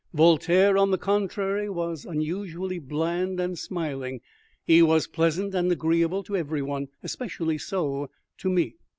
[0.15, 4.19] Voltaire, on the contrary, was unusually bland and smiling.
[4.65, 8.09] He was pleasant and agreeable to every one, especially so
[8.39, 8.77] to me.